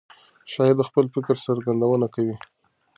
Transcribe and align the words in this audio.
شاعر 0.51 0.75
د 0.77 0.81
خپل 0.89 1.05
فکر 1.15 1.35
څرګندونه 1.45 2.07
کوي. 2.15 2.35